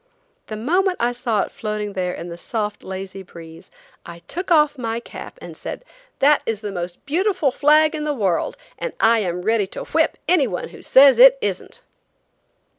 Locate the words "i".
0.99-1.11, 4.03-4.17, 8.99-9.19